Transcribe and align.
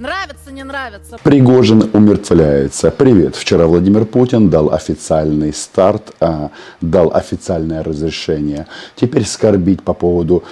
Нравится, 0.00 0.50
не 0.50 0.64
нравится. 0.64 1.18
Пригожин 1.22 1.90
умертвляется. 1.92 2.90
Привет. 2.90 3.36
Вчера 3.36 3.66
Владимир 3.66 4.06
Путин 4.06 4.48
дал 4.48 4.72
официальный 4.72 5.52
старт, 5.52 6.14
а, 6.20 6.50
дал 6.80 7.14
официальное 7.14 7.84
разрешение. 7.84 8.66
Теперь 8.96 9.26
скорбить 9.26 9.82
по 9.82 9.92
поводу 9.92 10.42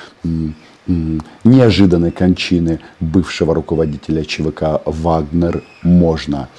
неожиданной 1.44 2.10
кончины 2.10 2.80
бывшего 3.00 3.54
руководителя 3.54 4.22
ЧВК 4.22 4.82
«Вагнер» 4.84 5.64
можно. 5.82 6.50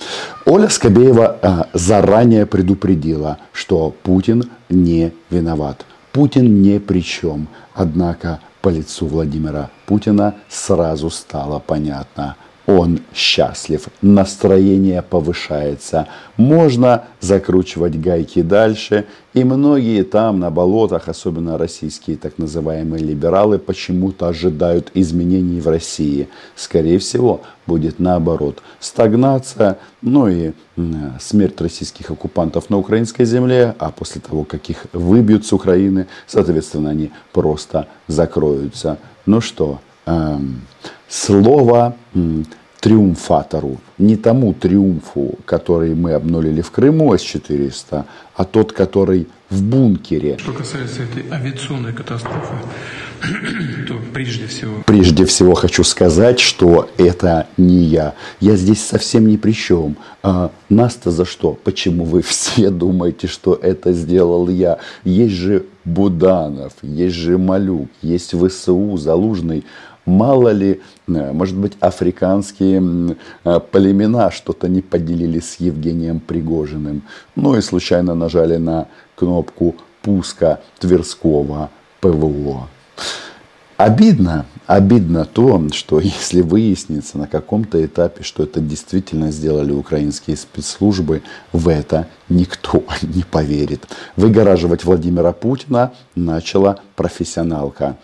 Оля 0.48 0.68
Скобеева 0.68 1.38
а, 1.44 1.68
заранее 1.74 2.48
предупредила, 2.48 3.38
что 3.54 3.94
Путин 4.02 4.50
не 4.68 5.14
виноват. 5.30 5.86
Путин 6.12 6.64
ни 6.64 6.80
при 6.80 7.04
чем. 7.04 7.50
Однако 7.76 8.40
по 8.64 8.70
лицу 8.70 9.06
Владимира 9.06 9.70
Путина 9.86 10.34
сразу 10.50 11.12
стало 11.12 11.60
понятно– 11.60 12.36
он 12.70 13.00
счастлив, 13.16 13.88
настроение 14.04 15.02
повышается, 15.02 16.08
можно 16.38 17.06
закручивать 17.20 18.00
гайки 18.00 18.44
дальше, 18.44 19.06
и 19.34 19.44
многие 19.44 20.04
там 20.04 20.40
на 20.40 20.52
болотах, 20.52 21.08
особенно 21.10 21.58
российские 21.58 22.16
так 22.16 22.38
называемые 22.38 23.04
либералы, 23.04 23.58
почему-то 23.58 24.28
ожидают 24.28 24.92
изменений 24.94 25.60
в 25.62 25.68
России. 25.68 26.30
Скорее 26.56 27.00
всего, 27.00 27.42
будет 27.66 27.98
наоборот. 27.98 28.62
Стагнация, 28.80 29.80
ну 30.04 30.28
и 30.28 30.52
смерть 31.20 31.60
российских 31.62 32.12
оккупантов 32.12 32.70
на 32.70 32.78
украинской 32.78 33.26
земле, 33.26 33.74
а 33.80 33.90
после 33.90 34.22
того, 34.22 34.44
как 34.44 34.70
их 34.70 34.86
выбьют 34.94 35.44
с 35.44 35.54
Украины, 35.54 36.06
соответственно, 36.28 36.92
они 36.92 37.12
просто 37.34 37.88
закроются. 38.08 39.00
Ну 39.26 39.42
что, 39.42 39.80
эм, 40.06 40.62
слово 41.10 41.96
триумфатору, 42.80 43.78
не 43.98 44.16
тому 44.16 44.54
триумфу, 44.54 45.38
который 45.46 45.96
мы 45.96 46.14
обнулили 46.14 46.62
в 46.62 46.72
Крыму 46.72 47.14
С-400, 47.14 48.06
а 48.36 48.46
тот, 48.46 48.72
который 48.72 49.28
в 49.50 49.64
бункере. 49.64 50.38
Что 50.38 50.54
касается 50.54 51.04
этой 51.04 51.26
авиационной 51.32 51.92
катастрофы, 51.92 52.54
то 53.88 53.96
прежде 54.14 54.48
всего... 54.48 54.84
Прежде 54.86 55.26
всего 55.26 55.56
хочу 55.56 55.84
сказать, 55.84 56.40
что 56.40 56.90
это 56.98 57.48
не 57.58 57.84
я. 57.84 58.14
Я 58.40 58.56
здесь 58.56 58.86
совсем 58.86 59.28
ни 59.28 59.38
при 59.38 59.52
чем. 59.52 59.98
А 60.24 60.52
нас-то 60.70 61.12
за 61.12 61.26
что? 61.26 61.58
Почему 61.64 62.06
вы 62.06 62.22
все 62.26 62.70
думаете, 62.70 63.28
что 63.28 63.56
это 63.56 63.92
сделал 63.92 64.48
я? 64.48 64.78
Есть 65.04 65.36
же 65.36 65.66
Буданов, 65.84 66.74
есть 66.84 67.16
же 67.16 67.38
Малюк, 67.38 67.90
есть 68.02 68.36
ВСУ, 68.36 68.96
Залужный. 68.98 69.66
Мало 70.10 70.50
ли, 70.50 70.82
э, 71.08 71.32
может 71.32 71.56
быть, 71.56 71.74
африканские 71.80 73.16
э, 73.46 73.60
племена 73.72 74.32
что-то 74.32 74.68
не 74.68 74.82
поделили 74.82 75.40
с 75.40 75.60
Евгением 75.60 76.20
Пригожиным. 76.20 77.04
Ну 77.36 77.56
и 77.56 77.62
случайно 77.62 78.16
нажали 78.16 78.58
на 78.58 78.88
кнопку 79.16 79.76
пуска 80.02 80.60
Тверского 80.80 81.70
ПВО. 82.02 82.68
Обидно, 83.80 84.46
обидно 84.68 85.24
то, 85.24 85.70
что 85.72 86.00
если 86.02 86.42
выяснится 86.42 87.18
на 87.18 87.28
каком-то 87.28 87.84
этапе, 87.86 88.24
что 88.24 88.44
это 88.44 88.60
действительно 88.60 89.32
сделали 89.32 89.72
украинские 89.72 90.36
спецслужбы, 90.36 91.22
в 91.54 91.70
это 91.70 92.08
никто 92.28 92.84
не 93.02 93.24
поверит. 93.24 93.88
Выгораживать 94.18 94.84
Владимира 94.84 95.32
Путина 95.32 95.94
начала 96.14 96.82
профессионалка 96.98 97.96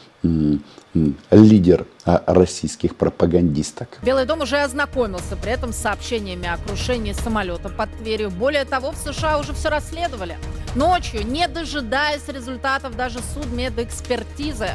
лидер 1.29 1.85
а, 2.05 2.23
российских 2.25 2.95
пропагандисток. 2.95 3.99
Белый 4.01 4.25
дом 4.25 4.41
уже 4.41 4.61
ознакомился 4.61 5.35
при 5.35 5.51
этом 5.51 5.73
с 5.73 5.75
сообщениями 5.75 6.47
о 6.47 6.55
крушении 6.55 7.11
самолета 7.11 7.67
под 7.67 7.93
Тверью. 7.97 8.31
Более 8.31 8.63
того, 8.63 8.93
в 8.93 8.95
США 8.95 9.39
уже 9.39 9.51
все 9.51 9.67
расследовали. 9.67 10.37
Ночью, 10.73 11.27
не 11.27 11.49
дожидаясь 11.49 12.29
результатов 12.29 12.95
даже 12.95 13.19
судмедэкспертизы, 13.33 14.69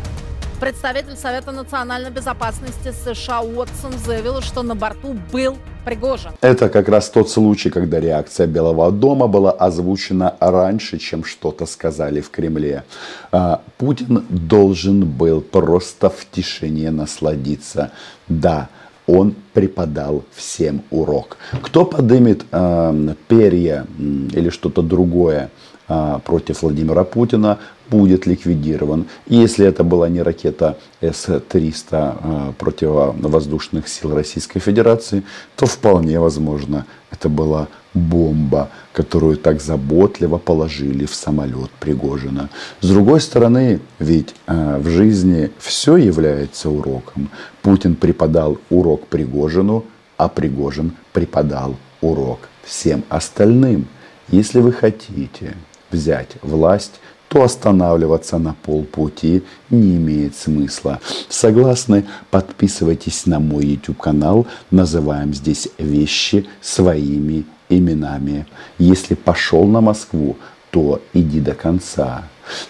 Представитель 0.60 1.16
Совета 1.16 1.53
национальной 1.53 2.10
безопасности 2.10 2.93
США 2.93 3.41
Уотсон 3.41 3.94
заявил, 4.04 4.43
что 4.43 4.62
на 4.62 4.75
борту 4.75 5.16
был 5.32 5.56
Пригожин. 5.87 6.32
Это 6.43 6.69
как 6.69 6.91
раз 6.91 7.09
тот 7.09 7.31
случай, 7.31 7.71
когда 7.71 7.98
реакция 7.98 8.47
Белого 8.47 8.93
дома 8.93 9.26
была 9.26 9.53
озвучена 9.53 10.37
раньше, 10.38 10.98
чем 10.98 11.25
что-то 11.25 11.65
сказали 11.65 12.21
в 12.21 12.28
Кремле. 12.31 12.84
А, 13.32 13.62
Путин 13.78 14.26
должен 14.28 15.06
был 15.06 15.41
просто 15.41 16.10
в 16.10 16.26
тишине 16.31 16.91
насладиться. 16.91 17.91
Да, 18.28 18.69
он 19.06 19.34
преподал 19.52 20.24
всем 20.32 20.82
урок. 20.90 21.36
Кто 21.62 21.84
подымет 21.84 22.44
э, 22.50 23.14
перья 23.28 23.86
или 23.98 24.50
что-то 24.50 24.82
другое 24.82 25.50
э, 25.88 26.18
против 26.24 26.62
Владимира 26.62 27.04
Путина, 27.04 27.58
будет 27.90 28.26
ликвидирован. 28.26 29.06
И 29.26 29.36
если 29.36 29.66
это 29.66 29.84
была 29.84 30.08
не 30.08 30.22
ракета 30.22 30.78
С-300 31.00 31.84
а, 31.92 32.52
противовоздушных 32.56 33.88
сил 33.88 34.14
Российской 34.14 34.60
Федерации, 34.60 35.24
то 35.56 35.66
вполне 35.66 36.20
возможно 36.20 36.86
это 37.10 37.28
была 37.28 37.68
бомба, 37.94 38.70
которую 38.92 39.36
так 39.36 39.60
заботливо 39.60 40.38
положили 40.38 41.06
в 41.06 41.14
самолет 41.14 41.70
Пригожина. 41.80 42.48
С 42.80 42.88
другой 42.88 43.20
стороны, 43.20 43.80
ведь 43.98 44.34
э, 44.46 44.78
в 44.78 44.88
жизни 44.88 45.50
все 45.58 45.96
является 45.96 46.70
уроком. 46.70 47.30
Путин 47.62 47.94
преподал 47.94 48.58
урок 48.70 49.06
Пригожину, 49.06 49.84
а 50.16 50.28
Пригожин 50.28 50.92
преподал 51.12 51.76
урок 52.00 52.40
всем 52.64 53.04
остальным. 53.08 53.86
Если 54.28 54.60
вы 54.60 54.72
хотите 54.72 55.56
взять 55.90 56.36
власть, 56.42 57.00
то 57.28 57.44
останавливаться 57.44 58.38
на 58.38 58.54
полпути 58.54 59.44
не 59.70 59.96
имеет 59.96 60.34
смысла. 60.34 61.00
Согласны? 61.28 62.04
Подписывайтесь 62.30 63.24
на 63.26 63.38
мой 63.38 63.66
YouTube 63.66 63.98
канал. 63.98 64.48
Называем 64.72 65.32
здесь 65.32 65.68
вещи 65.78 66.46
своими 66.60 67.44
именами. 67.70 68.47
Если 68.78 69.14
пошел 69.14 69.64
на 69.66 69.81
Москву, 69.81 70.36
то 70.70 71.00
иди 71.14 71.41
до 71.41 71.54
конца. 71.54 72.25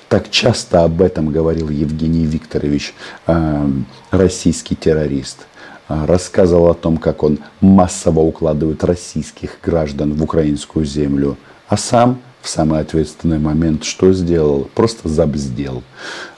Так 0.09 0.31
часто 0.31 0.85
об 0.85 1.03
этом 1.03 1.31
говорил 1.31 1.69
Евгений 1.69 2.27
Викторович, 2.27 2.95
э, 3.27 3.69
российский 4.11 4.77
террорист. 4.77 5.47
Э, 5.89 6.05
рассказывал 6.07 6.69
о 6.69 6.75
том, 6.75 6.99
как 6.99 7.23
он 7.23 7.39
массово 7.61 8.21
укладывает 8.21 8.85
российских 8.85 9.59
граждан 9.63 10.15
в 10.15 10.23
украинскую 10.23 10.85
землю, 10.85 11.37
а 11.69 11.77
сам 11.77 12.21
в 12.43 12.49
самый 12.49 12.81
ответственный 12.81 13.39
момент 13.39 13.85
что 13.85 14.13
сделал? 14.13 14.69
Просто 14.75 15.09
забздел. 15.09 15.83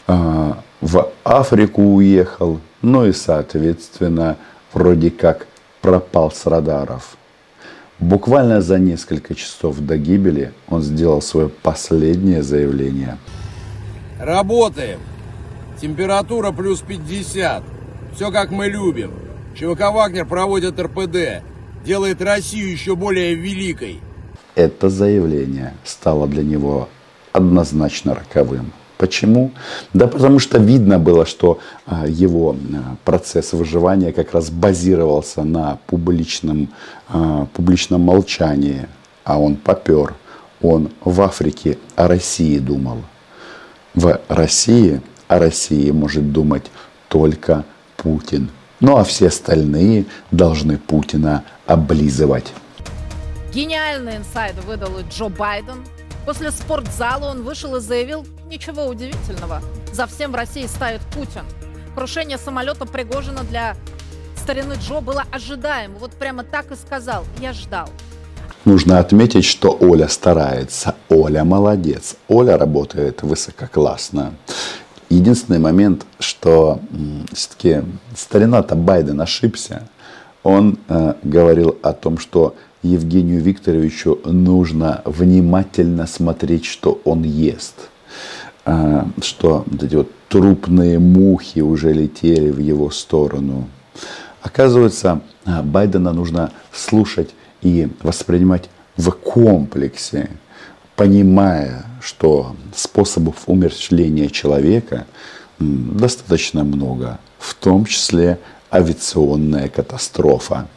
А, 0.07 0.59
в 0.81 1.11
Африку 1.25 1.83
уехал, 1.83 2.61
ну 2.83 3.07
и, 3.07 3.13
соответственно, 3.13 4.37
вроде 4.73 5.11
как 5.11 5.47
пропал 5.81 6.31
с 6.33 6.47
радаров. 6.47 7.17
Буквально 8.03 8.61
за 8.61 8.79
несколько 8.79 9.35
часов 9.35 9.79
до 9.79 9.97
гибели 9.97 10.53
он 10.69 10.83
сделал 10.83 11.23
свое 11.23 11.49
последнее 11.49 12.43
заявление. 12.43 13.17
Работаем. 14.21 15.01
Температура 15.81 16.53
плюс 16.53 16.81
50. 16.81 17.63
Все 18.15 18.31
как 18.31 18.51
мы 18.51 18.67
любим. 18.67 19.13
ЧВК 19.55 19.93
«Вагнер» 19.93 20.27
проводит 20.27 20.79
РПД. 20.79 21.43
Делает 21.85 22.21
Россию 22.21 22.71
еще 22.71 22.95
более 22.95 23.35
великой 23.35 24.01
это 24.55 24.91
заявление 24.91 25.75
стало 25.85 26.27
для 26.27 26.43
него 26.43 26.89
однозначно 27.33 28.15
роковым. 28.15 28.73
Почему? 29.03 29.51
Да 29.93 30.07
потому 30.07 30.39
что 30.39 30.59
видно 30.59 31.01
было, 31.01 31.27
что 31.27 31.59
а, 31.87 32.07
его 32.07 32.55
а, 32.55 32.95
процесс 33.05 33.53
выживания 33.53 34.13
как 34.13 34.33
раз 34.33 34.49
базировался 34.49 35.43
на 35.43 35.81
публичном, 35.89 36.69
а, 37.09 37.47
публичном 37.53 38.03
молчании, 38.03 38.87
а 39.25 39.41
он 39.41 39.57
попер. 39.57 40.15
Он 40.61 40.89
в 41.05 41.21
Африке 41.21 41.79
о 41.97 42.07
России 42.07 42.61
думал. 42.61 42.99
В 43.95 44.21
России 44.29 45.01
о 45.27 45.41
России 45.41 45.91
может 45.91 46.31
думать 46.31 46.71
только 47.09 47.65
Путин. 47.97 48.51
Ну 48.79 48.99
а 48.99 49.03
все 49.03 49.27
остальные 49.27 50.05
должны 50.31 50.79
Путина 50.79 51.43
облизывать. 51.67 52.53
Гениальный 53.53 54.19
инсайд 54.19 54.55
выдал 54.65 54.93
Джо 55.11 55.29
Байден. 55.29 55.85
После 56.25 56.53
спортзала 56.53 57.33
он 57.33 57.43
вышел 57.43 57.75
и 57.75 57.81
заявил, 57.81 58.25
ничего 58.53 58.87
удивительного, 58.87 59.63
за 59.93 60.07
всем 60.07 60.33
в 60.33 60.35
России 60.35 60.67
ставит 60.67 61.01
Путин. 61.15 61.43
Крушение 61.95 62.37
самолета 62.37 62.85
Пригожина 62.85 63.45
для 63.45 63.77
старины 64.37 64.75
Джо 64.75 65.01
было 65.01 65.25
ожидаемо. 65.33 65.99
Вот 65.99 66.13
прямо 66.13 66.45
так 66.45 66.71
и 66.71 66.75
сказал, 66.77 67.25
я 67.41 67.55
ждал. 67.55 67.89
Нужно 68.67 68.99
отметить, 68.99 69.47
что 69.47 69.77
Оля 69.81 70.07
старается. 70.07 70.95
Оля 71.09 71.45
молодец. 71.45 72.17
Оля 72.29 72.59
работает 72.59 73.23
высококлассно. 73.23 74.35
Единственный 75.09 75.59
момент, 75.59 76.07
что 76.19 76.81
все-таки 77.33 77.83
старина-то 78.15 78.75
Байден 78.75 79.21
ошибся. 79.21 79.89
он 80.43 80.79
э, 80.89 81.15
говорил 81.23 81.79
о 81.83 81.93
том, 81.93 82.19
что 82.19 82.55
Евгению 82.83 83.41
Викторовичу 83.43 84.21
нужно 84.25 85.03
внимательно 85.05 86.07
смотреть, 86.07 86.65
что 86.65 87.01
он 87.05 87.23
ест. 87.23 87.92
Э, 88.65 89.05
что 89.21 89.65
эти 89.81 89.97
вот 89.97 90.11
трупные 90.29 90.99
мухи 90.99 91.61
уже 91.61 91.93
летели 91.93 92.51
в 92.51 92.59
его 92.59 92.91
сторону. 92.91 93.69
Оказывается, 94.41 95.21
э, 95.45 95.63
Байдена 95.63 96.13
нужно 96.13 96.53
слушать 96.73 97.31
и 97.61 97.89
воспринимать 98.03 98.71
в 98.97 99.11
комплексе, 99.11 100.31
понимая, 100.95 101.87
что 102.01 102.55
способов 102.75 103.37
умерщвления 103.47 104.29
человека 104.29 105.07
достаточно 105.59 106.63
много, 106.63 107.19
в 107.39 107.55
том 107.55 107.85
числе 107.85 108.39
авиационная 108.71 109.69
катастрофа. 109.69 110.69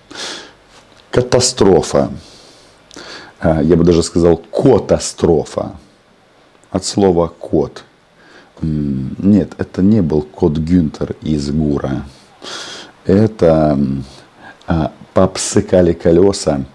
Катастрофа. 1.11 2.11
А, 3.39 3.61
я 3.61 3.75
бы 3.75 3.83
даже 3.83 4.01
сказал 4.01 4.37
катастрофа. 4.37 5.73
От 6.75 6.83
слова 6.83 7.29
кот. 7.29 7.85
Нет, 8.61 9.53
это 9.57 9.81
не 9.81 10.01
был 10.01 10.23
кот 10.23 10.57
Гюнтер 10.57 11.15
из 11.21 11.49
Гура. 11.49 12.03
Это 13.05 13.79
а, 14.67 14.91
попсыкали 15.13 15.93
колеса 15.93 16.65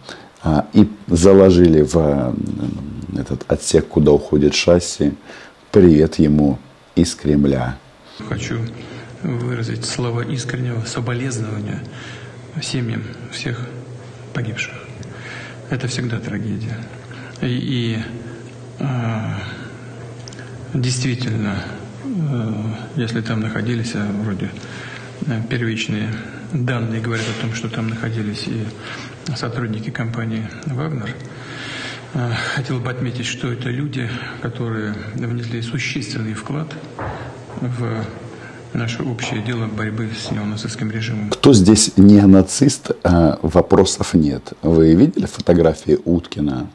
а, 0.42 0.66
и 0.72 0.88
заложили 1.06 1.82
в 1.82 2.34
этот 3.14 3.44
отсек, 3.46 3.88
куда 3.88 4.12
уходит 4.12 4.54
шасси. 4.54 5.12
Привет 5.70 6.18
ему 6.18 6.58
из 6.94 7.14
Кремля. 7.14 7.76
Хочу 8.26 8.58
выразить 9.22 9.84
слова 9.84 10.22
искреннего 10.22 10.80
соболезнования 10.86 11.82
семьям 12.62 13.02
всех 13.32 13.66
погибших. 14.32 14.72
Это 15.68 15.88
всегда 15.88 16.18
трагедия. 16.20 16.78
И, 17.42 17.48
и 17.48 17.98
э, 18.78 18.84
действительно, 20.74 21.56
э, 22.04 22.52
если 22.96 23.20
там 23.20 23.40
находились, 23.40 23.92
а 23.94 24.06
вроде 24.22 24.50
э, 25.26 25.40
первичные 25.48 26.12
данные 26.52 27.00
говорят 27.00 27.26
о 27.38 27.40
том, 27.40 27.54
что 27.54 27.68
там 27.68 27.88
находились 27.88 28.46
и 28.46 28.64
сотрудники 29.36 29.90
компании 29.90 30.48
«Вагнер», 30.66 31.14
э, 32.14 32.32
Хотел 32.54 32.80
бы 32.80 32.90
отметить, 32.90 33.26
что 33.26 33.52
это 33.52 33.68
люди, 33.68 34.08
которые 34.42 34.94
внесли 35.14 35.62
существенный 35.62 36.34
вклад 36.34 36.74
в 37.60 38.04
наше 38.72 39.02
общее 39.02 39.42
дело 39.42 39.66
борьбы 39.66 40.08
с 40.16 40.30
неонацистским 40.30 40.90
режимом. 40.90 41.30
Кто 41.30 41.52
здесь 41.52 41.92
не 41.96 42.20
нацист, 42.20 42.92
а 43.02 43.38
вопросов 43.42 44.14
нет. 44.14 44.52
Вы 44.62 44.94
видели 44.94 45.26
фотографии 45.26 45.98
Уткина? 46.04 46.68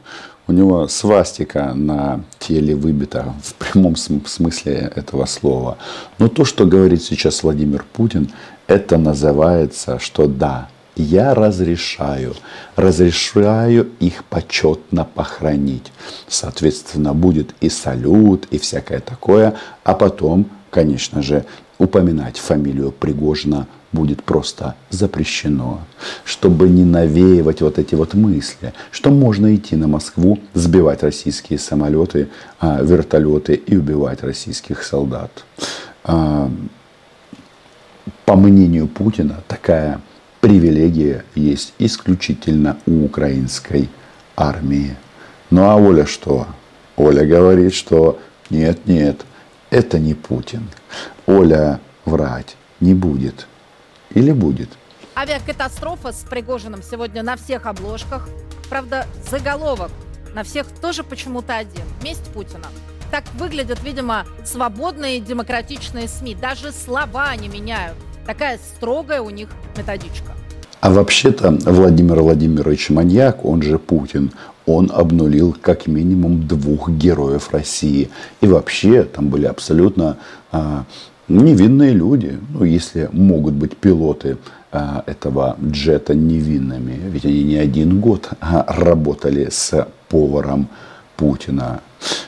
У 0.47 0.51
него 0.51 0.87
свастика 0.87 1.73
на 1.73 2.23
теле 2.39 2.75
выбита 2.75 3.33
в 3.43 3.55
прямом 3.55 3.95
смысле 3.95 4.91
этого 4.95 5.25
слова. 5.25 5.77
Но 6.19 6.27
то, 6.27 6.45
что 6.45 6.65
говорит 6.65 7.01
сейчас 7.01 7.41
Владимир 7.41 7.83
Путин, 7.93 8.29
это 8.67 8.97
называется, 8.97 9.97
что 9.97 10.27
да, 10.27 10.69
я 10.95 11.33
разрешаю, 11.33 12.35
разрешаю 12.75 13.89
их 13.99 14.23
почетно 14.25 15.03
похоронить. 15.03 15.91
Соответственно, 16.27 17.13
будет 17.13 17.55
и 17.59 17.69
салют, 17.69 18.47
и 18.51 18.59
всякое 18.59 18.99
такое, 18.99 19.55
а 19.83 19.93
потом, 19.93 20.47
конечно 20.69 21.21
же, 21.21 21.45
упоминать 21.79 22.37
фамилию 22.37 22.91
Пригожина 22.91 23.67
будет 23.95 24.23
просто 24.23 24.75
запрещено, 24.91 25.81
чтобы 26.23 26.69
не 26.69 26.83
навеивать 26.83 27.61
вот 27.61 27.79
эти 27.79 27.95
вот 27.95 28.13
мысли, 28.13 28.73
что 28.91 29.09
можно 29.09 29.55
идти 29.55 29.75
на 29.75 29.87
Москву, 29.87 30.39
сбивать 30.53 31.01
российские 31.01 31.57
самолеты, 31.57 32.27
а, 32.59 32.83
вертолеты 32.83 33.55
и 33.55 33.75
убивать 33.75 34.21
российских 34.21 34.83
солдат. 34.83 35.31
А, 36.03 36.51
по 38.25 38.35
мнению 38.35 38.87
Путина, 38.87 39.41
такая 39.47 40.01
привилегия 40.41 41.25
есть 41.33 41.73
исключительно 41.79 42.77
у 42.85 43.05
украинской 43.05 43.89
армии. 44.35 44.95
Ну 45.49 45.63
а 45.63 45.75
Оля 45.75 46.05
что? 46.05 46.47
Оля 46.97 47.25
говорит, 47.25 47.73
что 47.73 48.19
нет, 48.49 48.85
нет, 48.85 49.25
это 49.71 49.97
не 49.99 50.13
Путин. 50.13 50.67
Оля 51.25 51.79
врать 52.05 52.55
не 52.79 52.93
будет. 52.93 53.47
Или 54.15 54.31
будет? 54.31 54.69
Авиакатастрофа 55.15 56.11
с 56.11 56.25
Пригожиным 56.29 56.81
сегодня 56.81 57.21
на 57.21 57.35
всех 57.35 57.67
обложках. 57.67 58.27
Правда, 58.69 59.05
заголовок 59.29 59.91
на 60.33 60.43
всех 60.43 60.67
тоже 60.81 61.03
почему-то 61.03 61.55
один. 61.55 61.83
Месть 62.03 62.25
Путина. 62.33 62.67
Так 63.11 63.23
выглядят, 63.37 63.81
видимо, 63.83 64.25
свободные 64.43 65.19
демократичные 65.19 66.07
СМИ. 66.07 66.35
Даже 66.35 66.71
слова 66.71 67.33
не 67.35 67.47
меняют. 67.47 67.95
Такая 68.25 68.57
строгая 68.57 69.21
у 69.21 69.29
них 69.29 69.49
методичка. 69.77 70.33
А 70.81 70.91
вообще-то 70.91 71.51
Владимир 71.65 72.21
Владимирович 72.21 72.89
Маньяк, 72.89 73.45
он 73.45 73.61
же 73.61 73.79
Путин, 73.79 74.31
он 74.65 74.91
обнулил 74.93 75.55
как 75.59 75.87
минимум 75.87 76.47
двух 76.47 76.89
героев 76.89 77.49
России. 77.51 78.09
И 78.41 78.47
вообще 78.47 79.03
там 79.03 79.29
были 79.29 79.45
абсолютно 79.45 80.17
а, 80.51 80.83
невинные 81.27 81.93
люди, 81.93 82.37
ну, 82.49 82.63
если 82.63 83.09
могут 83.11 83.53
быть 83.53 83.77
пилоты 83.77 84.37
а, 84.71 85.03
этого 85.05 85.55
джета 85.63 86.13
невинными. 86.13 86.99
Ведь 87.09 87.25
они 87.25 87.43
не 87.43 87.55
один 87.55 87.99
год 87.99 88.29
а, 88.41 88.65
работали 88.67 89.47
с 89.49 89.87
поваром 90.09 90.67
Путина. 91.15 91.81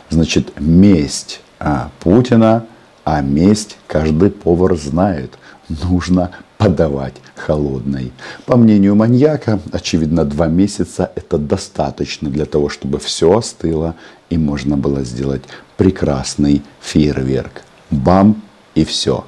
Значит, 0.09 0.59
месть 0.59 1.41
а, 1.59 1.91
Путина, 1.99 2.65
а 3.03 3.21
месть 3.21 3.77
каждый 3.87 4.29
повар 4.29 4.75
знает. 4.77 5.37
Нужно 5.67 6.31
подавать 6.57 7.15
холодной. 7.35 8.11
По 8.45 8.55
мнению 8.55 8.95
маньяка, 8.95 9.59
очевидно, 9.71 10.23
два 10.23 10.47
месяца 10.47 11.11
это 11.15 11.37
достаточно 11.37 12.29
для 12.29 12.45
того, 12.45 12.69
чтобы 12.69 12.99
все 12.99 13.37
остыло 13.37 13.95
и 14.29 14.37
можно 14.37 14.77
было 14.77 15.03
сделать 15.03 15.43
прекрасный 15.75 16.63
фейерверк. 16.81 17.61
Бам 17.91 18.41
и 18.77 18.85
все. 18.85 19.25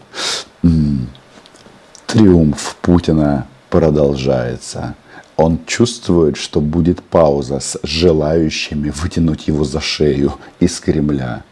Триумф 2.05 2.75
Путина 2.81 3.47
продолжается. 3.69 4.95
Он 5.37 5.59
чувствует, 5.65 6.37
что 6.37 6.61
будет 6.61 7.01
пауза 7.01 7.59
с 7.59 7.79
желающими 7.81 8.91
вытянуть 8.91 9.47
его 9.47 9.63
за 9.63 9.81
шею 9.81 10.33
из 10.59 10.79
Кремля. 10.79 11.43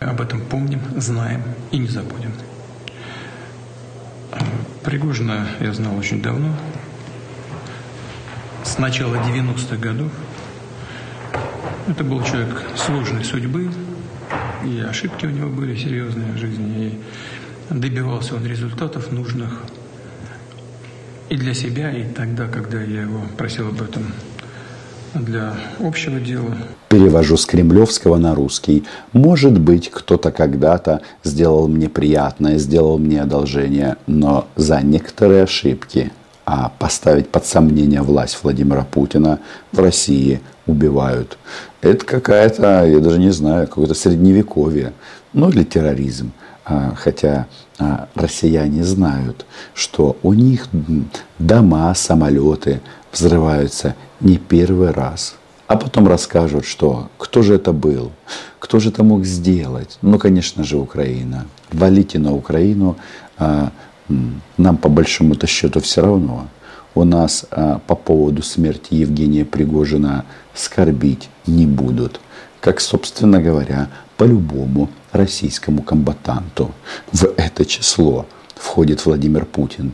Об 0.00 0.20
этом 0.20 0.40
помним, 0.40 0.80
знаем 0.96 1.42
и 1.70 1.78
не 1.78 1.86
забудем. 1.86 2.32
Пригожина 4.82 5.46
я 5.60 5.72
знал 5.72 5.96
очень 5.96 6.20
давно. 6.20 6.48
С 8.64 8.78
начала 8.78 9.14
90-х 9.14 9.76
годов. 9.76 10.10
Это 11.86 12.02
был 12.02 12.22
человек 12.24 12.62
сложной 12.76 13.24
судьбы, 13.24 13.70
и 14.64 14.80
ошибки 14.80 15.26
у 15.26 15.30
него 15.30 15.50
были 15.50 15.76
серьезные 15.76 16.32
в 16.32 16.38
жизни, 16.38 16.86
и 16.86 16.98
добивался 17.70 18.34
он 18.34 18.46
результатов 18.46 19.12
нужных 19.12 19.62
и 21.28 21.36
для 21.36 21.54
себя, 21.54 21.90
и 21.90 22.04
тогда, 22.04 22.46
когда 22.46 22.80
я 22.80 23.02
его 23.02 23.22
просил 23.36 23.68
об 23.68 23.80
этом 23.80 24.12
для 25.14 25.54
общего 25.80 26.20
дела. 26.20 26.56
Перевожу 26.88 27.36
с 27.36 27.46
кремлевского 27.46 28.16
на 28.16 28.34
русский. 28.34 28.84
Может 29.12 29.58
быть, 29.58 29.90
кто-то 29.90 30.30
когда-то 30.30 31.02
сделал 31.22 31.68
мне 31.68 31.88
приятное, 31.88 32.58
сделал 32.58 32.98
мне 32.98 33.22
одолжение, 33.22 33.96
но 34.06 34.48
за 34.56 34.80
некоторые 34.80 35.44
ошибки, 35.44 36.12
а 36.44 36.70
поставить 36.78 37.28
под 37.28 37.46
сомнение 37.46 38.02
власть 38.02 38.38
Владимира 38.42 38.84
Путина 38.84 39.38
в 39.72 39.78
России 39.78 40.40
убивают. 40.66 41.38
Это 41.80 42.04
какая-то, 42.04 42.84
я 42.86 42.98
даже 42.98 43.18
не 43.18 43.30
знаю, 43.30 43.66
какое-то 43.66 43.94
средневековье, 43.94 44.92
ну 45.32 45.48
или 45.48 45.64
терроризм. 45.64 46.32
А, 46.66 46.94
хотя 46.96 47.46
а, 47.78 48.08
россияне 48.14 48.84
знают, 48.84 49.44
что 49.74 50.16
у 50.22 50.32
них 50.32 50.68
дома, 51.38 51.94
самолеты 51.94 52.80
взрываются 53.12 53.94
не 54.20 54.38
первый 54.38 54.90
раз. 54.90 55.36
А 55.66 55.76
потом 55.76 56.08
расскажут, 56.08 56.64
что 56.64 57.10
кто 57.18 57.42
же 57.42 57.54
это 57.54 57.72
был, 57.72 58.12
кто 58.58 58.80
же 58.80 58.88
это 58.88 59.02
мог 59.02 59.24
сделать. 59.24 59.98
Ну, 60.00 60.18
конечно 60.18 60.64
же, 60.64 60.78
Украина. 60.78 61.46
Валите 61.70 62.18
на 62.18 62.34
Украину, 62.34 62.96
а, 63.36 63.70
нам 64.56 64.76
по 64.78 64.88
большому-то 64.88 65.46
счету 65.46 65.80
все 65.80 66.02
равно. 66.02 66.48
У 66.94 67.04
нас 67.04 67.44
по 67.86 67.96
поводу 67.96 68.42
смерти 68.42 68.94
Евгения 68.94 69.44
Пригожина 69.44 70.24
скорбить 70.54 71.28
не 71.46 71.66
будут. 71.66 72.20
Как, 72.64 72.80
собственно 72.80 73.42
говоря, 73.42 73.90
по 74.16 74.24
любому 74.24 74.88
российскому 75.12 75.82
комбатанту 75.82 76.72
в 77.12 77.26
это 77.36 77.66
число. 77.66 78.24
входит 78.56 79.04
Владимир 79.04 79.44
Путин. 79.44 79.92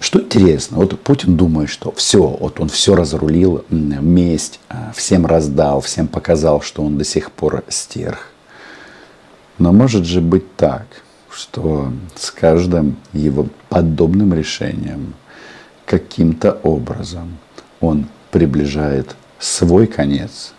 Что 0.00 0.22
интересно, 0.22 0.78
вот 0.78 0.98
Путин 0.98 1.36
думает, 1.36 1.68
что 1.68 1.92
все, 1.92 2.26
вот 2.26 2.58
он 2.58 2.70
все 2.70 2.94
разрулил, 2.94 3.66
месть, 3.68 4.60
а, 4.70 4.92
всем 4.96 5.26
раздал, 5.26 5.82
всем 5.82 6.06
показал, 6.08 6.62
что 6.62 6.82
он 6.82 6.96
до 6.96 7.04
сих 7.04 7.30
пор 7.30 7.64
стерх. 7.68 8.30
Но 9.58 9.74
может 9.74 10.06
же 10.06 10.22
быть 10.22 10.56
так, 10.56 10.86
что 11.30 11.92
с 12.14 12.30
каждым 12.30 12.96
его 13.12 13.46
подобным 13.68 14.32
решением 14.32 15.12
каким-то 15.84 16.52
образом 16.62 17.36
он 17.82 18.06
приближает 18.30 19.14
свой 19.38 19.86
конец. 19.86 20.54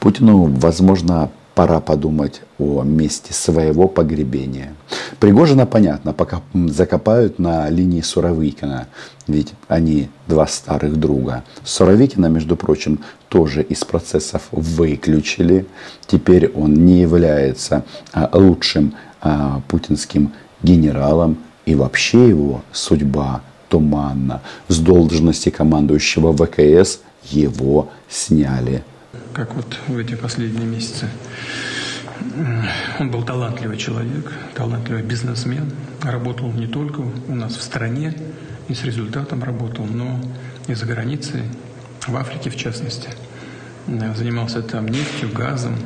Путину, 0.00 0.46
возможно, 0.46 1.30
пора 1.54 1.80
подумать 1.80 2.40
о 2.58 2.82
месте 2.82 3.34
своего 3.34 3.86
погребения. 3.86 4.74
Пригожина, 5.18 5.66
понятно, 5.66 6.14
пока 6.14 6.40
закопают 6.54 7.38
на 7.38 7.68
линии 7.68 8.00
Суровикина, 8.00 8.86
ведь 9.26 9.52
они 9.68 10.08
два 10.26 10.46
старых 10.46 10.98
друга. 10.98 11.44
Суровикина, 11.64 12.26
между 12.26 12.56
прочим, 12.56 13.00
тоже 13.28 13.62
из 13.62 13.84
процессов 13.84 14.48
выключили. 14.52 15.66
Теперь 16.06 16.50
он 16.50 16.86
не 16.86 17.00
является 17.00 17.84
а, 18.12 18.30
лучшим 18.32 18.94
а, 19.20 19.60
путинским 19.68 20.32
генералом, 20.62 21.36
и 21.66 21.74
вообще 21.74 22.28
его 22.28 22.62
судьба 22.72 23.42
туманна. 23.68 24.40
С 24.68 24.78
должности 24.78 25.50
командующего 25.50 26.32
ВКС 26.34 27.00
его 27.30 27.90
сняли 28.08 28.82
как 29.32 29.54
вот 29.54 29.78
в 29.88 29.96
эти 29.96 30.14
последние 30.14 30.66
месяцы. 30.66 31.08
Он 32.98 33.10
был 33.10 33.22
талантливый 33.22 33.78
человек, 33.78 34.32
талантливый 34.54 35.02
бизнесмен. 35.02 35.72
Работал 36.02 36.52
не 36.52 36.66
только 36.66 37.00
у 37.00 37.34
нас 37.34 37.56
в 37.56 37.62
стране 37.62 38.14
и 38.68 38.74
с 38.74 38.84
результатом 38.84 39.42
работал, 39.42 39.86
но 39.86 40.20
и 40.66 40.74
за 40.74 40.86
границей, 40.86 41.42
в 42.06 42.16
Африке 42.16 42.50
в 42.50 42.56
частности. 42.56 43.08
Занимался 43.86 44.62
там 44.62 44.86
нефтью, 44.86 45.32
газом, 45.32 45.76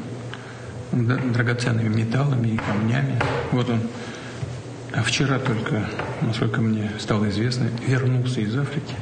драгоценными 0.93 1.89
металлами 1.89 2.49
и 2.49 2.57
камнями. 2.57 3.21
Вот 3.53 3.71
он 3.71 3.81
а 4.97 5.03
вчера 5.03 5.41
только, 5.41 5.89
насколько 6.21 6.61
мне 6.61 6.89
стало 7.01 7.29
известно, 7.29 7.69
вернулся 7.85 8.41
из 8.41 8.57
Африки. 8.57 8.95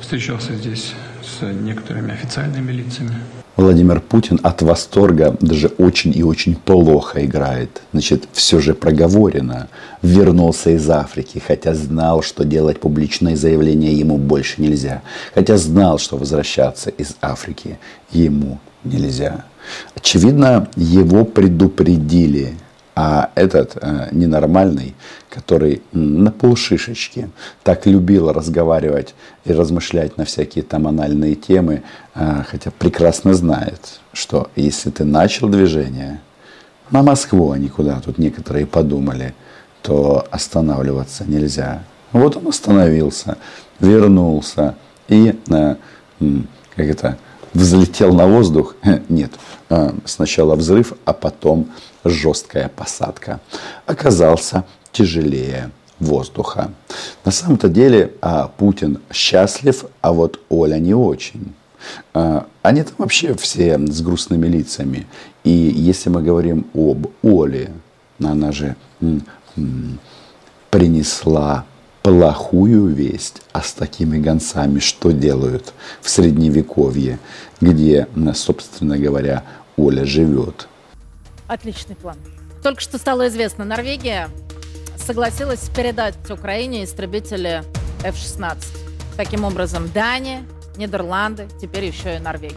Встречался 0.00 0.54
здесь 0.54 0.94
с 1.26 1.44
некоторыми 1.44 2.12
официальными 2.12 2.72
лицами. 2.72 3.14
Владимир 3.56 4.00
Путин 4.00 4.38
от 4.42 4.62
восторга 4.62 5.34
даже 5.40 5.68
очень 5.78 6.16
и 6.16 6.22
очень 6.22 6.54
плохо 6.54 7.24
играет. 7.24 7.82
Значит, 7.92 8.28
все 8.32 8.60
же 8.60 8.74
проговорено. 8.74 9.68
Вернулся 10.02 10.70
из 10.70 10.88
Африки, 10.90 11.42
хотя 11.44 11.74
знал, 11.74 12.22
что 12.22 12.44
делать 12.44 12.80
публичные 12.80 13.36
заявления 13.36 13.94
ему 13.94 14.18
больше 14.18 14.60
нельзя. 14.60 15.02
Хотя 15.34 15.56
знал, 15.56 15.98
что 15.98 16.18
возвращаться 16.18 16.90
из 16.90 17.16
Африки 17.22 17.78
ему 18.10 18.58
нельзя. 18.84 19.44
Очевидно, 19.94 20.68
его 20.76 21.24
предупредили 21.24 22.54
а 22.98 23.30
этот 23.34 23.76
э, 23.78 24.08
ненормальный, 24.10 24.94
который 25.28 25.82
на 25.92 26.32
полшишечки 26.32 27.28
так 27.62 27.84
любил 27.84 28.32
разговаривать 28.32 29.14
и 29.44 29.52
размышлять 29.52 30.16
на 30.16 30.24
всякие 30.24 30.64
там 30.64 30.86
анальные 30.88 31.34
темы, 31.34 31.82
э, 32.14 32.42
хотя 32.48 32.70
прекрасно 32.70 33.34
знает, 33.34 34.00
что 34.14 34.48
если 34.56 34.88
ты 34.88 35.04
начал 35.04 35.50
движение 35.50 36.22
на 36.90 37.02
Москву, 37.02 37.52
а 37.52 37.58
никуда, 37.58 38.00
тут 38.00 38.16
некоторые 38.16 38.64
подумали, 38.64 39.34
то 39.82 40.26
останавливаться 40.30 41.24
нельзя. 41.26 41.82
Вот 42.12 42.38
он 42.38 42.48
остановился, 42.48 43.36
вернулся 43.78 44.74
и, 45.08 45.38
э, 45.50 45.76
как 46.18 46.86
это, 46.86 47.18
взлетел 47.52 48.14
на 48.14 48.26
воздух. 48.26 48.74
Нет, 49.10 49.32
э, 49.68 49.92
сначала 50.06 50.54
взрыв, 50.54 50.94
а 51.04 51.12
потом 51.12 51.68
жесткая 52.08 52.68
посадка. 52.68 53.40
Оказался 53.86 54.64
тяжелее 54.92 55.70
воздуха. 55.98 56.70
На 57.24 57.30
самом-то 57.30 57.68
деле 57.68 58.12
а, 58.20 58.48
Путин 58.48 59.00
счастлив, 59.12 59.86
а 60.00 60.12
вот 60.12 60.40
Оля 60.48 60.78
не 60.78 60.94
очень. 60.94 61.54
А, 62.14 62.46
они 62.62 62.82
там 62.82 62.94
вообще 62.98 63.34
все 63.34 63.78
с 63.78 64.00
грустными 64.02 64.46
лицами. 64.46 65.06
И 65.44 65.50
если 65.50 66.10
мы 66.10 66.22
говорим 66.22 66.66
об 66.74 67.06
Оле, 67.22 67.72
она 68.22 68.52
же 68.52 68.76
принесла 70.70 71.64
плохую 72.02 72.86
весть, 72.86 73.42
а 73.52 73.62
с 73.62 73.72
такими 73.72 74.18
гонцами 74.18 74.78
что 74.78 75.10
делают 75.10 75.72
в 76.00 76.08
Средневековье, 76.08 77.18
где, 77.60 78.06
собственно 78.34 78.96
говоря, 78.98 79.42
Оля 79.76 80.04
живет. 80.04 80.68
Отличный 81.48 81.96
план. 81.96 82.16
Только 82.62 82.80
что 82.80 82.98
стало 82.98 83.28
известно, 83.28 83.64
Норвегия 83.64 84.28
согласилась 84.96 85.68
передать 85.68 86.16
Украине 86.30 86.84
истребители 86.84 87.62
F-16. 88.02 88.56
Таким 89.16 89.44
образом, 89.44 89.88
Дания, 89.92 90.44
Нидерланды, 90.76 91.48
теперь 91.60 91.84
еще 91.84 92.16
и 92.16 92.18
Норвегия 92.18 92.56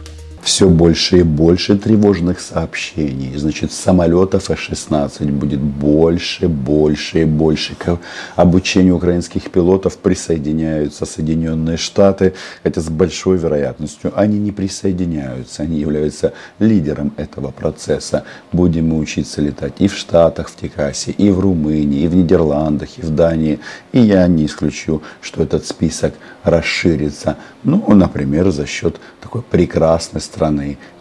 все 0.50 0.68
больше 0.68 1.20
и 1.20 1.22
больше 1.22 1.78
тревожных 1.78 2.40
сообщений. 2.40 3.36
Значит, 3.36 3.70
самолетов 3.70 4.50
F-16 4.50 5.30
будет 5.30 5.60
больше, 5.60 6.48
больше 6.48 7.22
и 7.22 7.24
больше. 7.24 7.76
К 7.76 8.00
обучению 8.34 8.96
украинских 8.96 9.48
пилотов 9.52 9.96
присоединяются 9.98 11.06
Соединенные 11.06 11.76
Штаты, 11.76 12.34
хотя 12.64 12.80
с 12.80 12.88
большой 12.88 13.38
вероятностью 13.38 14.12
они 14.16 14.40
не 14.40 14.50
присоединяются. 14.50 15.62
Они 15.62 15.78
являются 15.78 16.32
лидером 16.58 17.12
этого 17.16 17.52
процесса. 17.52 18.24
Будем 18.50 18.88
мы 18.88 18.98
учиться 18.98 19.40
летать 19.40 19.74
и 19.78 19.86
в 19.86 19.96
Штатах, 19.96 20.48
в 20.48 20.56
Техасе, 20.56 21.12
и 21.12 21.30
в 21.30 21.38
Румынии, 21.38 22.02
и 22.02 22.08
в 22.08 22.16
Нидерландах, 22.16 22.98
и 22.98 23.02
в 23.02 23.10
Дании. 23.10 23.60
И 23.92 24.00
я 24.00 24.26
не 24.26 24.46
исключу, 24.46 25.00
что 25.20 25.44
этот 25.44 25.64
список 25.64 26.14
расширится. 26.42 27.36
Ну, 27.62 27.84
например, 27.94 28.50
за 28.50 28.66
счет 28.66 28.96
такой 29.20 29.42
прекрасной 29.42 30.20
страны, 30.20 30.39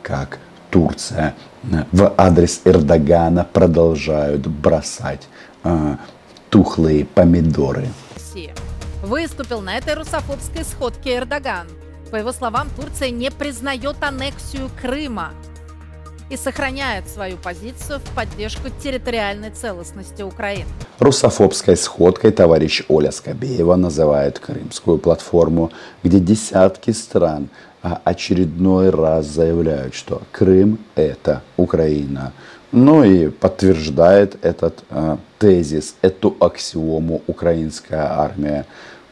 как 0.01 0.39
Турция. 0.69 1.35
В 1.91 2.13
адрес 2.17 2.61
Эрдогана 2.65 3.43
продолжают 3.43 4.47
бросать 4.47 5.27
э, 5.63 5.95
тухлые 6.49 7.05
помидоры. 7.05 7.87
Выступил 9.03 9.61
на 9.61 9.77
этой 9.77 9.93
русофобской 9.93 10.63
сходке 10.63 11.17
Эрдоган. 11.17 11.67
По 12.11 12.17
его 12.17 12.31
словам, 12.33 12.67
Турция 12.75 13.11
не 13.11 13.31
признает 13.31 13.95
аннексию 14.01 14.69
Крыма 14.81 15.31
и 16.29 16.37
сохраняет 16.37 17.09
свою 17.09 17.37
позицию 17.37 17.99
в 17.99 18.15
поддержку 18.15 18.69
территориальной 18.83 19.49
целостности 19.49 20.21
Украины. 20.21 20.69
Русофобской 20.99 21.75
сходкой 21.75 22.31
товарищ 22.31 22.83
Оля 22.87 23.11
Скобеева 23.11 23.75
называет 23.75 24.39
Крымскую 24.39 24.97
платформу, 24.97 25.71
где 26.03 26.19
десятки 26.19 26.91
стран 26.91 27.49
а 27.81 28.01
очередной 28.03 28.89
раз 28.89 29.25
заявляют, 29.27 29.93
что 29.95 30.21
Крым– 30.31 30.79
это 30.95 31.41
Украина. 31.57 32.33
Ну 32.71 33.03
и 33.03 33.29
подтверждает 33.29 34.37
этот 34.43 34.83
э, 34.89 35.17
тезис, 35.39 35.95
эту 36.01 36.35
аксиому 36.39 37.21
украинская 37.25 38.05
армия. 38.05 38.65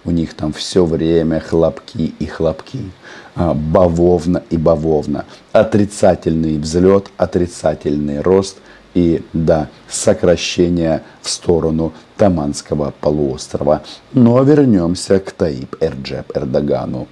У 0.04 0.12
них 0.12 0.34
там 0.34 0.54
все 0.54 0.86
время 0.86 1.40
хлопки 1.40 2.14
и 2.20 2.26
хлопки, 2.26 2.92
бавовна 3.38 4.44
и 4.50 4.58
бавовна. 4.58 5.25
Отрицательный 5.51 6.58
взлет, 6.58 7.12
отрицательный 7.17 8.22
рост 8.22 8.58
и, 8.94 9.24
да, 9.34 9.67
сокращение 9.88 11.03
в 11.22 11.29
сторону 11.29 11.94
Таманского 12.17 12.94
полуострова. 13.00 13.84
Но 14.13 14.41
вернемся 14.44 15.20
к 15.20 15.32
Таип 15.32 15.75
Эрджеп 15.82 16.36
Эрдогану 16.36 17.08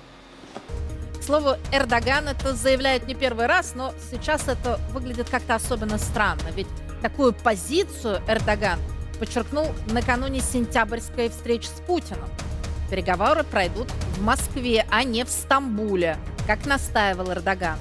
слову, 1.25 1.55
Эрдоган 1.71 2.27
это 2.27 2.53
заявляет 2.53 3.07
не 3.07 3.15
первый 3.15 3.47
раз, 3.47 3.73
но 3.75 3.93
сейчас 4.11 4.47
это 4.47 4.79
выглядит 4.93 5.29
как-то 5.29 5.55
особенно 5.55 5.97
странно. 5.97 6.49
Ведь 6.55 6.67
такую 7.01 7.33
позицию 7.33 8.21
Эрдоган 8.27 8.79
подчеркнул 9.19 9.67
накануне 9.87 10.39
сентябрьской 10.39 11.29
встречи 11.29 11.65
с 11.65 11.81
Путиным. 11.87 12.29
Переговоры 12.89 13.43
пройдут 13.43 13.91
в 14.17 14.21
Москве, 14.21 14.85
а 14.89 15.03
не 15.03 15.23
в 15.23 15.29
Стамбуле, 15.29 16.17
как 16.47 16.65
настаивал 16.65 17.31
Эрдоган. 17.31 17.77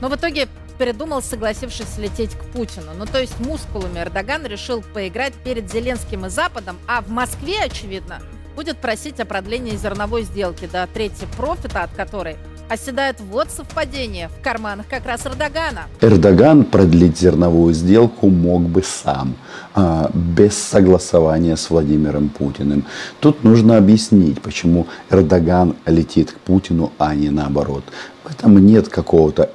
Но 0.00 0.08
в 0.08 0.16
итоге 0.16 0.48
передумал, 0.78 1.22
согласившись 1.22 1.98
лететь 1.98 2.34
к 2.34 2.44
Путину. 2.52 2.92
Ну, 2.96 3.04
то 3.06 3.20
есть 3.20 3.38
мускулами 3.40 3.98
Эрдоган 3.98 4.46
решил 4.46 4.82
поиграть 4.82 5.34
перед 5.34 5.70
Зеленским 5.70 6.26
и 6.26 6.28
Западом, 6.28 6.78
а 6.86 7.00
в 7.00 7.08
Москве, 7.08 7.62
очевидно, 7.64 8.20
будет 8.54 8.78
просить 8.78 9.20
о 9.20 9.24
продлении 9.24 9.76
зерновой 9.76 10.22
сделки 10.22 10.66
до 10.66 10.86
третьей 10.86 11.28
профита, 11.36 11.82
от 11.82 11.92
которой 11.94 12.36
оседает 12.68 13.20
вот 13.20 13.50
совпадение 13.50 14.28
в 14.28 14.42
карманах 14.42 14.86
как 14.88 15.06
раз 15.06 15.26
Эрдогана. 15.26 15.82
Эрдоган 16.00 16.64
продлить 16.64 17.18
зерновую 17.18 17.74
сделку 17.74 18.28
мог 18.28 18.62
бы 18.62 18.82
сам, 18.82 19.36
а, 19.74 20.10
без 20.14 20.56
согласования 20.56 21.56
с 21.56 21.70
Владимиром 21.70 22.28
Путиным. 22.28 22.84
Тут 23.20 23.44
нужно 23.44 23.76
объяснить, 23.76 24.40
почему 24.42 24.86
Эрдоган 25.10 25.76
летит 25.86 26.32
к 26.32 26.38
Путину, 26.38 26.92
а 26.98 27.14
не 27.14 27.30
наоборот. 27.30 27.84
В 28.24 28.30
этом 28.30 28.58
нет 28.58 28.88
какого-то 28.88 29.48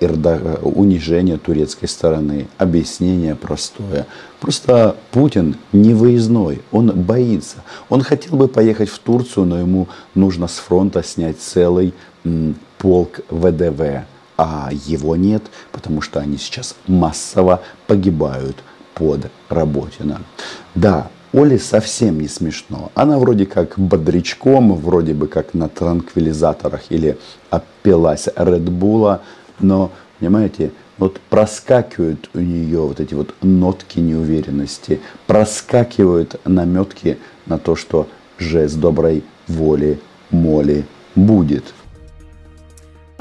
унижения 0.64 1.38
турецкой 1.38 1.88
стороны. 1.88 2.48
Объяснение 2.58 3.36
простое. 3.36 4.08
Просто 4.40 4.96
Путин 5.12 5.58
не 5.72 5.94
выездной, 5.94 6.62
он 6.72 6.92
боится. 6.92 7.58
Он 7.90 8.02
хотел 8.02 8.36
бы 8.36 8.48
поехать 8.48 8.90
в 8.90 8.98
Турцию, 8.98 9.46
но 9.46 9.60
ему 9.60 9.90
нужно 10.16 10.48
с 10.48 10.56
фронта 10.58 11.04
снять 11.04 11.40
целый 11.40 11.94
полк 12.84 13.22
ВДВ, 13.30 14.04
а 14.38 14.70
его 14.72 15.16
нет, 15.16 15.42
потому 15.72 16.02
что 16.02 16.20
они 16.20 16.38
сейчас 16.38 16.76
массово 16.86 17.62
погибают 17.88 18.58
под 18.94 19.32
Работино. 19.48 20.22
Да, 20.76 21.08
Оле 21.32 21.58
совсем 21.60 22.20
не 22.20 22.28
смешно. 22.28 22.92
Она 22.94 23.20
вроде 23.20 23.46
как 23.46 23.80
бодрячком, 23.80 24.76
вроде 24.76 25.14
бы 25.14 25.28
как 25.28 25.54
на 25.54 25.70
транквилизаторах 25.70 26.82
или 26.90 27.18
опилась 27.50 28.28
Редбула, 28.36 29.22
но, 29.62 29.90
понимаете, 30.20 30.72
вот 30.98 31.22
проскакивают 31.30 32.30
у 32.34 32.40
нее 32.40 32.82
вот 32.82 33.00
эти 33.00 33.14
вот 33.14 33.34
нотки 33.42 34.00
неуверенности, 34.00 35.00
проскакивают 35.26 36.36
наметки 36.44 37.18
на 37.46 37.58
то, 37.58 37.78
что 37.78 38.10
жест 38.38 38.78
доброй 38.78 39.24
воли 39.48 40.02
моли 40.32 40.86
будет. 41.16 41.74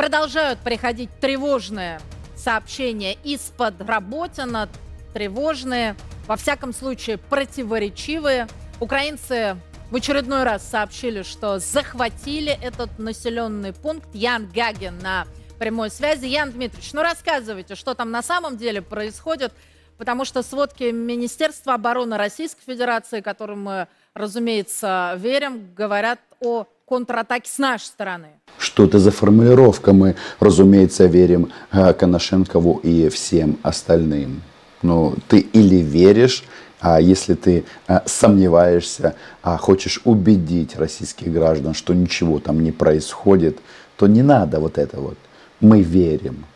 Продолжают 0.03 0.59
приходить 0.59 1.11
тревожные 1.21 2.01
сообщения 2.35 3.15
из-под 3.23 3.81
Работина, 3.83 4.69
тревожные, 5.15 5.95
во 6.27 6.35
всяком 6.35 6.75
случае 6.75 7.19
противоречивые. 7.19 8.49
Украинцы 8.81 9.57
в 9.93 9.95
очередной 9.95 10.43
раз 10.43 10.69
сообщили, 10.69 11.23
что 11.23 11.61
захватили 11.61 12.51
этот 12.51 12.99
населенный 12.99 13.73
пункт 13.73 14.09
Ян 14.13 14.51
Гаген 14.53 14.99
на 14.99 15.25
прямой 15.61 15.89
связи. 15.89 16.27
Ян 16.27 16.51
Дмитриевич, 16.51 16.93
ну 16.95 17.03
рассказывайте, 17.03 17.77
что 17.77 17.95
там 17.95 18.11
на 18.11 18.23
самом 18.23 18.57
деле 18.57 18.83
происходит, 18.83 19.53
потому 19.99 20.25
что 20.25 20.43
сводки 20.43 20.91
Министерства 20.91 21.75
обороны 21.75 22.17
Российской 22.17 22.65
Федерации, 22.65 23.21
которым 23.21 23.63
мы, 23.63 23.87
разумеется, 24.15 25.15
верим, 25.17 25.73
говорят 25.77 26.19
о 26.41 26.67
контратаки 26.89 27.49
с 27.49 27.59
нашей 27.59 27.85
стороны. 27.85 28.41
Что 28.73 28.85
это 28.85 28.99
за 28.99 29.11
формулировка? 29.11 29.93
Мы, 29.93 30.17
разумеется, 30.41 31.05
верим 31.05 31.51
э, 31.73 31.93
Коношенкову 31.93 32.81
и 32.83 33.11
всем 33.11 33.59
остальным. 33.63 34.41
Ну, 34.81 35.15
ты 35.29 35.41
или 35.41 35.77
веришь, 35.77 36.43
а 36.81 36.99
если 36.99 37.35
ты 37.35 37.65
а, 37.87 38.03
сомневаешься, 38.07 39.15
а 39.43 39.59
хочешь 39.59 40.01
убедить 40.05 40.75
российских 40.77 41.31
граждан, 41.31 41.75
что 41.75 41.93
ничего 41.93 42.39
там 42.39 42.63
не 42.63 42.73
происходит, 42.73 43.59
то 43.99 44.07
не 44.07 44.23
надо 44.23 44.59
вот 44.59 44.79
это 44.79 45.01
вот. 45.01 45.19
Мы 45.61 45.83
верим. 45.83 46.47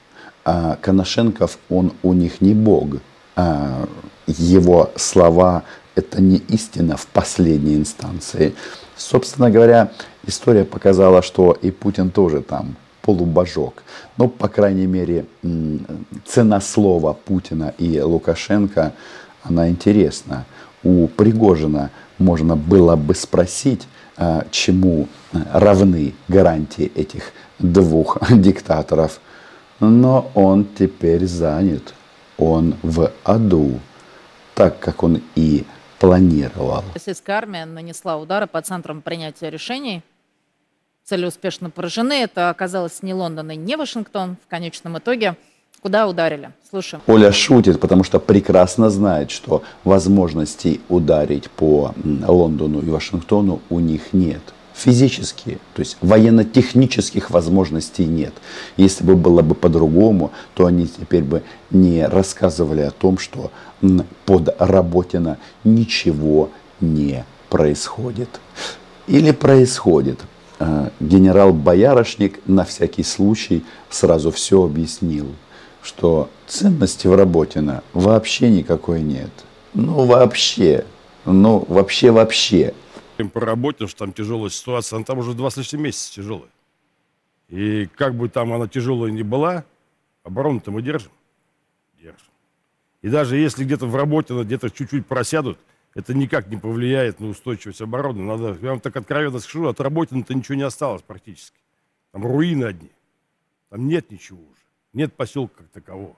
А 0.42 0.78
Коношенков, 0.80 1.58
он 1.68 1.92
у 2.02 2.14
них 2.14 2.40
не 2.40 2.54
бог. 2.54 2.96
А, 3.36 3.86
его 4.26 4.90
слова– 4.96 5.64
это 5.96 6.20
не 6.22 6.36
истина 6.48 6.96
в 6.96 7.06
последней 7.06 7.74
инстанции. 7.74 8.54
Собственно 8.96 9.50
говоря, 9.50 9.90
история 10.26 10.64
показала, 10.64 11.22
что 11.22 11.52
и 11.60 11.70
Путин 11.70 12.10
тоже 12.10 12.42
там 12.42 12.76
полубожок. 13.02 13.82
Но, 14.16 14.28
по 14.28 14.48
крайней 14.48 14.86
мере, 14.86 15.24
цена 16.24 16.60
слова 16.60 17.14
Путина 17.14 17.74
и 17.78 18.00
Лукашенко, 18.00 18.92
она 19.42 19.68
интересна. 19.68 20.44
У 20.82 21.08
Пригожина 21.08 21.90
можно 22.18 22.56
было 22.56 22.96
бы 22.96 23.14
спросить, 23.14 23.86
а, 24.16 24.46
чему 24.50 25.08
равны 25.52 26.14
гарантии 26.28 26.90
этих 26.94 27.32
двух 27.58 28.18
диктаторов. 28.30 29.20
Но 29.80 30.30
он 30.34 30.66
теперь 30.78 31.26
занят. 31.26 31.94
Он 32.38 32.74
в 32.82 33.12
аду, 33.24 33.80
так 34.54 34.78
как 34.78 35.02
он 35.02 35.22
и 35.34 35.64
планировал. 35.98 36.84
Российская 36.94 37.32
армия 37.32 37.64
нанесла 37.64 38.16
удары 38.16 38.46
по 38.46 38.60
центрам 38.62 39.02
принятия 39.02 39.50
решений. 39.50 40.02
Цели 41.04 41.26
успешно 41.26 41.70
поражены. 41.70 42.14
Это 42.14 42.50
оказалось 42.50 43.02
не 43.02 43.14
Лондон 43.14 43.50
и 43.50 43.56
не 43.56 43.76
Вашингтон. 43.76 44.36
В 44.44 44.50
конечном 44.50 44.98
итоге 44.98 45.36
куда 45.80 46.08
ударили? 46.08 46.50
Слушаем. 46.68 47.02
Оля 47.06 47.30
шутит, 47.30 47.78
потому 47.78 48.02
что 48.02 48.18
прекрасно 48.18 48.90
знает, 48.90 49.30
что 49.30 49.62
возможностей 49.84 50.80
ударить 50.88 51.48
по 51.48 51.94
Лондону 52.26 52.80
и 52.80 52.90
Вашингтону 52.90 53.60
у 53.70 53.78
них 53.78 54.12
нет 54.12 54.42
физические, 54.76 55.58
то 55.74 55.80
есть 55.80 55.96
военно-технических 56.02 57.30
возможностей 57.30 58.04
нет. 58.04 58.34
Если 58.76 59.04
бы 59.04 59.16
было 59.16 59.40
бы 59.40 59.54
по-другому, 59.54 60.32
то 60.54 60.66
они 60.66 60.86
теперь 60.86 61.24
бы 61.24 61.42
не 61.70 62.06
рассказывали 62.06 62.82
о 62.82 62.90
том, 62.90 63.18
что 63.18 63.50
под 64.26 64.54
Работино 64.58 65.38
ничего 65.64 66.50
не 66.80 67.24
происходит. 67.48 68.28
Или 69.06 69.30
происходит. 69.30 70.20
А, 70.58 70.90
генерал 71.00 71.52
Боярышник 71.52 72.40
на 72.46 72.64
всякий 72.64 73.02
случай 73.02 73.64
сразу 73.88 74.30
все 74.30 74.62
объяснил, 74.62 75.26
что 75.82 76.28
ценности 76.46 77.06
в 77.06 77.14
Работино 77.14 77.82
вообще 77.94 78.50
никакой 78.50 79.00
нет. 79.00 79.30
Ну 79.74 80.04
вообще, 80.04 80.84
ну 81.24 81.64
вообще 81.68 82.10
по 83.16 83.88
что 83.88 83.98
там 83.98 84.12
тяжелая 84.12 84.50
ситуация, 84.50 84.96
она 84.96 85.04
там 85.04 85.18
уже 85.18 85.34
два 85.34 85.50
с 85.50 85.56
лишним 85.56 85.82
месяца 85.82 86.14
тяжелая. 86.14 86.50
И 87.48 87.86
как 87.86 88.14
бы 88.14 88.28
там 88.28 88.52
она 88.52 88.68
тяжелая 88.68 89.10
ни 89.10 89.22
была, 89.22 89.64
оборону-то 90.24 90.70
мы 90.70 90.82
держим. 90.82 91.12
Держим. 92.00 92.28
И 93.02 93.08
даже 93.08 93.36
если 93.36 93.64
где-то 93.64 93.86
в 93.86 93.94
работе, 93.94 94.34
где-то 94.42 94.70
чуть-чуть 94.70 95.06
просядут, 95.06 95.58
это 95.94 96.12
никак 96.12 96.48
не 96.48 96.56
повлияет 96.56 97.20
на 97.20 97.28
устойчивость 97.28 97.80
обороны. 97.80 98.22
Надо, 98.22 98.58
я 98.60 98.70
вам 98.70 98.80
так 98.80 98.96
откровенно 98.96 99.38
скажу, 99.38 99.66
от 99.66 99.80
Работина-то 99.80 100.34
ничего 100.34 100.56
не 100.56 100.62
осталось 100.62 101.02
практически. 101.02 101.58
Там 102.12 102.26
руины 102.26 102.64
одни. 102.64 102.90
Там 103.70 103.88
нет 103.88 104.10
ничего 104.10 104.40
уже. 104.40 104.60
Нет 104.92 105.14
поселка 105.14 105.62
как 105.62 105.68
такового. 105.68 106.16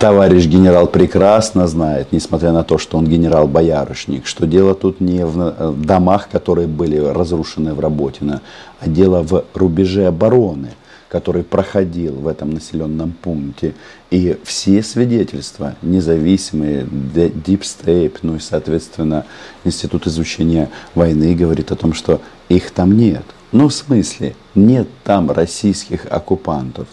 Товарищ 0.00 0.46
генерал 0.46 0.86
прекрасно 0.86 1.66
знает, 1.66 2.10
несмотря 2.10 2.52
на 2.52 2.64
то, 2.64 2.78
что 2.78 2.96
он 2.96 3.06
генерал-боярышник, 3.06 4.26
что 4.26 4.46
дело 4.46 4.74
тут 4.74 4.98
не 5.02 5.26
в 5.26 5.74
домах, 5.84 6.30
которые 6.30 6.68
были 6.68 6.96
разрушены 6.96 7.74
в 7.74 7.80
Работино, 7.80 8.40
а 8.80 8.88
дело 8.88 9.22
в 9.22 9.44
рубеже 9.52 10.06
обороны, 10.06 10.70
который 11.10 11.42
проходил 11.42 12.14
в 12.14 12.28
этом 12.28 12.48
населенном 12.48 13.12
пункте. 13.12 13.74
И 14.10 14.38
все 14.42 14.82
свидетельства, 14.82 15.74
независимые, 15.82 16.84
Deep 16.84 17.60
State, 17.60 18.20
ну 18.22 18.36
и, 18.36 18.40
соответственно, 18.40 19.26
Институт 19.64 20.06
изучения 20.06 20.70
войны 20.94 21.34
говорит 21.34 21.72
о 21.72 21.76
том, 21.76 21.92
что 21.92 22.22
их 22.48 22.70
там 22.70 22.96
нет. 22.96 23.24
Ну, 23.52 23.68
в 23.68 23.74
смысле, 23.74 24.34
нет 24.54 24.88
там 25.04 25.30
российских 25.30 26.06
оккупантов. 26.08 26.86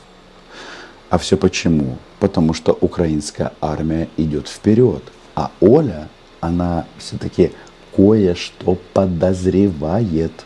А 1.10 1.18
все 1.18 1.38
почему? 1.38 1.98
Потому 2.20 2.54
что 2.54 2.74
украинская 2.74 3.54
армия 3.62 4.10
идет 4.18 4.50
вперед. 4.50 5.04
А 5.36 5.52
Оля, 5.62 6.10
она 6.42 6.86
все-таки 6.98 7.54
кое-что 7.96 8.78
подозревает. 8.94 10.46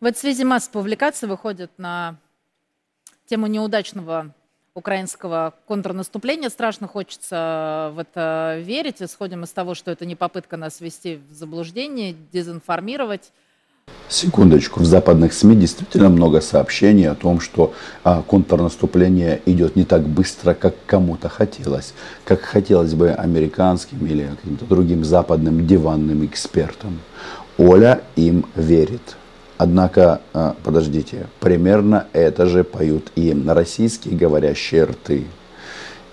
В 0.00 0.04
этой 0.04 0.18
связи 0.18 0.44
масса 0.44 0.70
публикаций 0.70 1.28
выходит 1.28 1.70
на 1.78 2.16
тему 3.26 3.46
неудачного 3.46 4.34
украинского 4.74 5.54
контрнаступления. 5.66 6.48
Страшно 6.48 6.88
хочется 6.88 7.92
в 7.94 8.00
это 8.00 8.56
верить. 8.60 9.00
Исходим 9.00 9.44
из 9.44 9.50
того, 9.50 9.74
что 9.74 9.92
это 9.92 10.04
не 10.04 10.16
попытка 10.16 10.56
нас 10.56 10.80
ввести 10.80 11.20
в 11.28 11.32
заблуждение, 11.32 12.16
дезинформировать. 12.32 13.32
Секундочку, 14.12 14.80
в 14.80 14.84
западных 14.84 15.32
СМИ 15.32 15.56
действительно 15.56 16.10
много 16.10 16.42
сообщений 16.42 17.08
о 17.08 17.14
том, 17.14 17.40
что 17.40 17.72
а, 18.04 18.20
контрнаступление 18.20 19.40
идет 19.46 19.74
не 19.74 19.84
так 19.84 20.02
быстро, 20.02 20.52
как 20.52 20.74
кому-то 20.84 21.30
хотелось, 21.30 21.94
как 22.26 22.42
хотелось 22.42 22.92
бы 22.92 23.08
американским 23.08 24.04
или 24.04 24.28
каким-то 24.36 24.66
другим 24.66 25.02
западным 25.02 25.66
диванным 25.66 26.26
экспертам. 26.26 27.00
Оля 27.56 28.02
им 28.14 28.44
верит. 28.54 29.16
Однако, 29.56 30.20
а, 30.34 30.56
подождите, 30.62 31.28
примерно 31.40 32.06
это 32.12 32.44
же 32.44 32.64
поют 32.64 33.10
и 33.16 33.34
российские 33.48 34.14
говорящие 34.14 34.84
рты. 34.84 35.24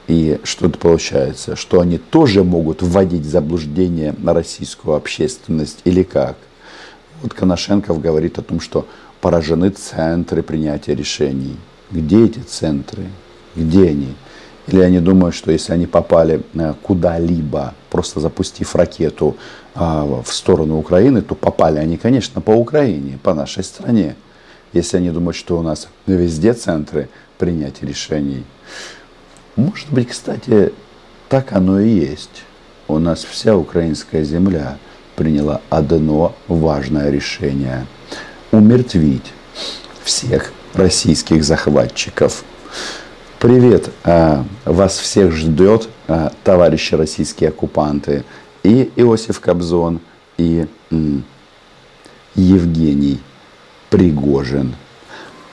И 0.08 0.40
что 0.46 0.68
это 0.68 0.80
получается? 0.80 1.58
Что 1.58 1.82
они 1.82 1.98
тоже 1.98 2.46
могут 2.46 2.82
вводить 2.82 3.24
в 3.24 3.30
заблуждение 3.30 4.16
на 4.18 4.34
российскую 4.34 4.96
общественность 4.96 5.82
или 5.84 6.04
как? 6.04 6.38
Вот 7.22 7.34
Коношенков 7.34 8.02
говорит 8.02 8.38
о 8.40 8.42
том, 8.42 8.60
что 8.60 8.88
поражены 9.22 9.70
центры 9.70 10.42
принятия 10.44 10.96
решений. 10.96 11.58
Где 11.92 12.26
эти 12.26 12.40
центры? 12.40 13.06
Где 13.56 13.90
они? 13.90 14.16
Или 14.68 14.82
они 14.82 15.00
думают, 15.00 15.36
что 15.36 15.52
если 15.52 15.74
они 15.74 15.88
попали 15.88 16.44
э, 16.54 16.74
куда-либо, 16.84 17.74
просто 17.90 18.20
запустив 18.20 18.76
ракету 18.76 19.36
а, 19.74 20.06
в 20.22 20.32
сторону 20.32 20.78
Украины, 20.78 21.22
то 21.22 21.34
попали 21.34 21.80
они, 21.80 21.98
конечно, 21.98 22.40
по 22.40 22.52
Украине, 22.52 23.18
по 23.24 23.34
нашей 23.34 23.64
стране. 23.64 24.16
Если 24.72 24.98
они 24.98 25.10
думают, 25.10 25.36
что 25.36 25.58
у 25.58 25.64
нас 25.64 25.88
везде 26.06 26.54
центры 26.54 27.10
принятия 27.40 27.88
решений. 27.88 28.44
Может 29.56 29.90
быть, 29.90 30.10
кстати, 30.10 30.72
так 31.30 31.54
оно 31.54 31.80
и 31.80 31.90
есть. 31.90 32.44
У 32.88 33.00
нас 33.00 33.24
вся 33.24 33.56
украинская 33.56 34.24
земля 34.24 34.78
приняла 35.19 35.61
одно 35.71 36.35
важное 36.49 37.11
решение – 37.11 38.53
умертвить 38.53 39.33
всех 40.03 40.53
российских 40.75 41.45
захватчиков. 41.45 42.45
Привет, 43.39 43.91
а, 44.05 44.45
вас 44.65 44.99
всех 44.99 45.33
ждет, 45.33 45.89
а, 46.09 46.33
товарищи 46.45 46.95
российские 46.95 47.51
оккупанты, 47.51 48.25
и 48.63 48.91
Иосиф 48.97 49.41
Кобзон, 49.41 50.01
и 50.39 50.67
Евгений 52.35 53.21
Пригожин. 53.91 54.75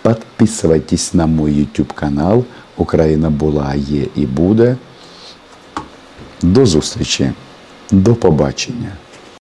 Подписывайтесь 0.03 1.13
на 1.13 1.27
мой 1.27 1.51
YouTube 1.51 1.93
канал 1.93 2.45
Украина 2.77 3.29
була, 3.29 3.75
є 3.75 4.05
і 4.15 4.25
буде. 4.25 4.77
До 6.41 6.65
зустрічі, 6.65 7.31
до 7.91 8.15
побачення. 8.15 8.91